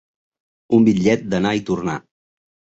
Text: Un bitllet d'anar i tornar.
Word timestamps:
Un 0.77 0.87
bitllet 0.87 1.29
d'anar 1.35 1.53
i 1.61 1.65
tornar. 1.71 2.01